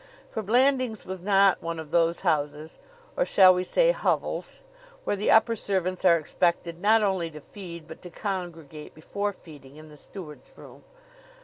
For 0.31 0.41
Blandings 0.41 1.05
was 1.05 1.21
not 1.21 1.61
one 1.61 1.77
of 1.77 1.91
those 1.91 2.21
houses 2.21 2.79
or 3.15 3.23
shall 3.23 3.53
we 3.53 3.63
say 3.63 3.91
hovels? 3.91 4.63
where 5.03 5.15
the 5.15 5.29
upper 5.29 5.55
servants 5.55 6.03
are 6.03 6.17
expected 6.17 6.81
not 6.81 7.03
only 7.03 7.29
to 7.29 7.39
feed 7.39 7.87
but 7.87 8.01
to 8.01 8.09
congregate 8.09 8.95
before 8.95 9.31
feeding 9.31 9.75
in 9.75 9.89
the 9.89 9.97
steward's 9.97 10.51
room. 10.57 10.83